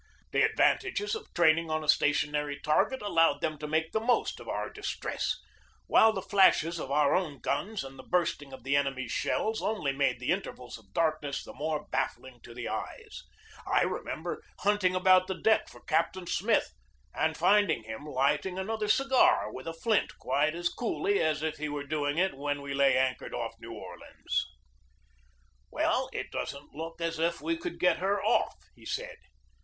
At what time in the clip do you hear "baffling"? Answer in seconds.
11.91-12.39